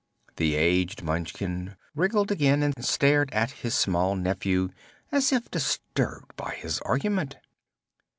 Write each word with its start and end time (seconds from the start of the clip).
The 0.37 0.55
aged 0.55 1.03
Munchkin 1.03 1.75
wriggled 1.93 2.31
again 2.31 2.63
and 2.63 2.73
stared 2.83 3.29
at 3.35 3.51
his 3.51 3.75
small 3.75 4.15
nephew 4.15 4.69
as 5.11 5.31
if 5.31 5.51
disturbed 5.51 6.35
by 6.35 6.55
his 6.55 6.79
argument. 6.79 7.35